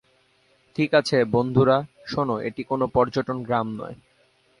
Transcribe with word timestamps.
ঠিক 0.75 0.93
আছে, 0.93 1.17
বন্ধুরা, 1.25 1.77
শোন, 2.05 2.29
এটি 2.41 2.61
কোন 2.63 2.81
পর্যটন 2.87 3.37
গ্রাম 3.43 3.67
নয়। 3.77 3.95